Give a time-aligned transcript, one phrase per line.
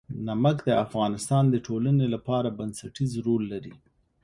[0.27, 3.73] نمک د افغانستان د ټولنې لپاره بنسټيز رول لري.